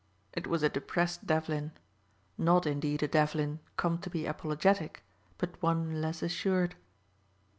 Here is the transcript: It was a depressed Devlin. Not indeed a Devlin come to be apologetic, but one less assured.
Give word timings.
It 0.33 0.47
was 0.47 0.63
a 0.63 0.69
depressed 0.69 1.27
Devlin. 1.27 1.73
Not 2.35 2.65
indeed 2.65 3.03
a 3.03 3.07
Devlin 3.07 3.59
come 3.77 3.99
to 3.99 4.09
be 4.09 4.25
apologetic, 4.25 5.03
but 5.37 5.61
one 5.61 6.01
less 6.01 6.23
assured. 6.23 6.73